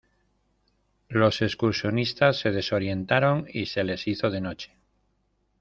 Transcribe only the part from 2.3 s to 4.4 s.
se desorientaron y se les hizo